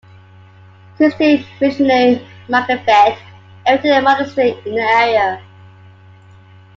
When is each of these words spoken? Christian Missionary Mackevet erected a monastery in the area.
Christian 0.97 1.45
Missionary 1.61 2.27
Mackevet 2.49 3.19
erected 3.67 3.91
a 3.91 4.01
monastery 4.01 4.57
in 4.65 4.73
the 4.73 4.81
area. 4.81 5.43